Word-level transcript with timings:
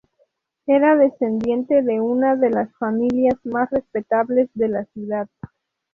Era 0.65 0.95
descendiente 0.95 1.83
de 1.83 2.01
una 2.01 2.35
de 2.35 2.49
las 2.49 2.75
familias 2.79 3.35
más 3.43 3.69
respetables 3.69 4.49
de 4.55 4.67
la 4.67 4.85
ciudad. 4.85 5.29